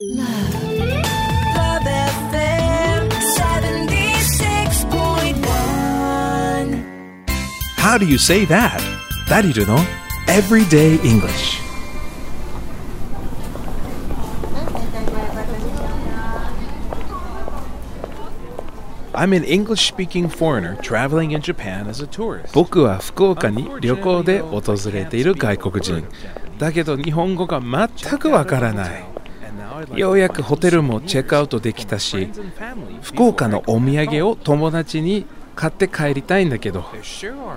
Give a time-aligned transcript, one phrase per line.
[0.00, 5.42] Love FM 76.1.
[7.76, 8.80] How do you say that?
[9.28, 9.76] ダリルの
[10.28, 11.58] Everyday English
[19.12, 24.62] I'm an English speaking foreigner traveling in Japan as a tourist 僕は福岡に旅行で訪
[24.92, 26.04] れている外国人
[26.56, 27.88] だけど日本語が全
[28.20, 29.17] くわからない
[29.94, 32.28] ようやくホテルもチェックアウトできたし
[33.02, 36.84] 福岡のお土産を友達に買って帰りたいんだけど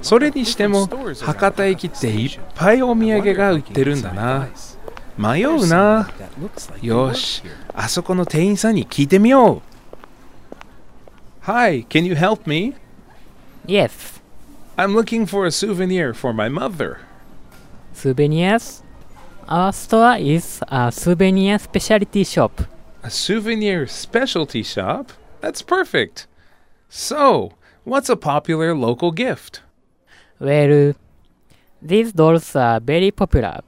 [0.00, 4.48] それにしても博多駅っていっぱいお土産が売ってるんだな
[5.18, 6.10] 迷うな
[6.80, 7.42] よし
[7.74, 9.62] あそこの店員さんに聞いてみよう
[11.44, 12.74] Hi, can you help me?
[13.66, 14.20] Yes.
[14.76, 17.00] I'm looking for a souvenir for my mother.
[17.92, 18.81] Souvenirs?
[19.48, 22.62] Our store is a souvenir specialty shop.
[23.02, 25.12] A souvenir specialty shop?
[25.40, 26.26] That's perfect.
[26.88, 27.52] So,
[27.84, 29.62] what's a popular local gift?
[30.38, 30.94] Well,
[31.80, 33.60] these dolls are very popular.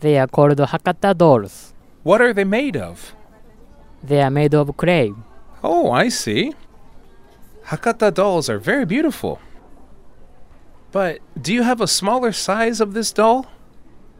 [0.00, 1.74] They are called Hakata dolls.
[2.02, 3.14] What are they made of?
[4.02, 5.12] They are made of clay.
[5.62, 6.52] Oh, I see.
[7.66, 9.40] Hakata dolls are very beautiful.
[10.92, 13.46] But do you have a smaller size of this doll?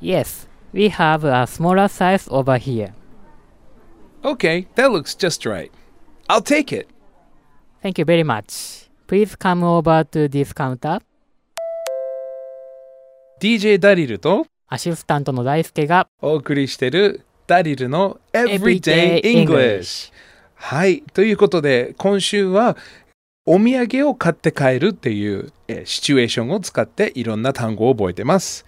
[0.00, 0.46] Yes,
[0.76, 2.92] we have a smaller size over here.
[4.22, 5.72] Okay, that looks just right.
[6.28, 6.88] I'll take it.
[7.82, 8.88] Thank you very much.
[9.06, 11.00] Please come over to this counter.
[13.40, 20.12] DJ ダリルとアシスタントの大輔がお送りしてるダリルの Everyday English。
[20.54, 21.02] はい。
[21.14, 22.76] ということで、今週は
[23.46, 28.66] お土産を買って帰るっていうえーシチュエーションを使っていろんな単語を覚えてます。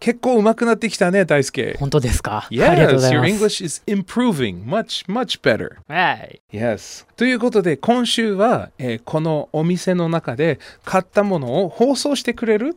[0.00, 1.76] 結構上手くなってきたね、大輔。
[1.80, 3.62] 本当ですか、ありがとうご Yes, ざい your ます。
[3.62, 5.76] English is improving much, much better.
[5.88, 6.40] はい。
[6.52, 7.06] Yes.
[7.16, 12.76] ということで、今週は、えーこのお店の中で買ったものを放送してくれるっ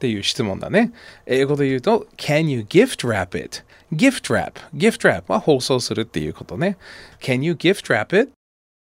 [0.00, 0.92] ていう質問だね。
[1.26, 3.62] 英語で言うと、Can you gift wrap it?
[3.92, 4.52] Gift wrap.
[4.74, 6.76] Gift wrap は放送するっていうことね。
[7.20, 8.32] Can you gift wrap it?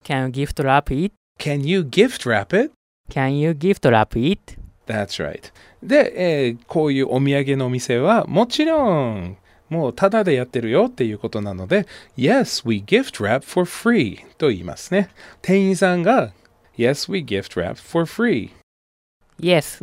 [0.04, 1.14] Can you gift wrap it?
[1.38, 2.72] Can you gift wrap it?
[3.10, 4.56] Can you gift wrap it?
[4.86, 5.50] That's right.
[5.82, 9.36] で、こういうお土産のお店はもちろん
[9.70, 11.86] もうただでやってるよっていうことなので
[12.18, 15.08] Yes, we gift wrap for free と言いますね
[15.40, 16.32] 店員さんが
[16.76, 18.50] Yes, we gift wrap for freeYes,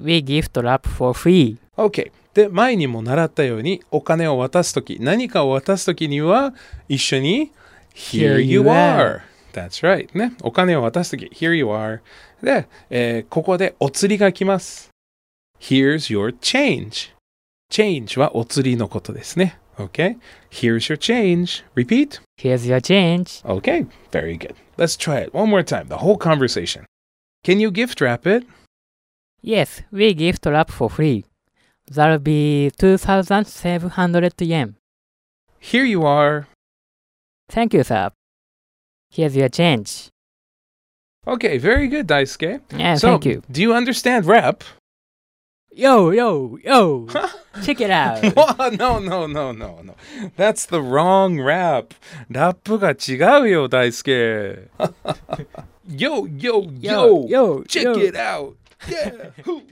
[0.01, 6.53] we gift wrap for freeOK、okay、で前にも習ったようにお金を渡すとき何かを渡すときには
[6.89, 7.51] 一緒に
[7.95, 9.21] Here you are
[9.53, 12.01] That's right ねお金を渡すとき Here you are
[12.43, 14.89] で、ここでお釣りが来ます
[15.58, 17.12] Here's your change.
[17.70, 19.58] Change はお釣りのことですね。
[19.78, 20.18] OK?
[20.50, 21.64] Here's your change.
[21.74, 22.20] Repeat.
[22.36, 23.42] Here's your change.
[23.44, 24.54] Okay, very good.
[24.76, 25.88] Let's try it one more time.
[25.88, 26.84] The whole conversation.
[27.44, 28.44] Can you gift wrap it?
[29.40, 31.24] Yes, we gift wrap for free.
[31.90, 34.76] That'll be 2,700 yen.
[35.58, 36.46] Here you are.
[37.48, 38.10] Thank you, sir.
[39.10, 40.08] Here's your change.
[41.26, 42.60] Okay, very good, Daisuke.
[42.76, 43.42] Yeah, so, thank you.
[43.50, 44.64] do you understand rap?
[45.76, 47.06] Yo, yo, yo.
[47.64, 48.22] Check it out.
[48.36, 49.94] Whoa, no, no, no, no, no.
[50.36, 51.94] That's the wrong rap.
[52.30, 54.68] ラップが違うよ、大輔。
[55.88, 57.92] yo, yo, yo, Yo, yo, Check yo.
[57.98, 58.56] it out.
[58.86, 59.30] Yeah.
[59.44, 59.62] Hoo.